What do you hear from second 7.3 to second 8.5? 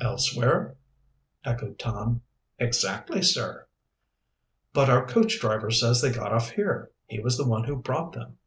the one who brought them."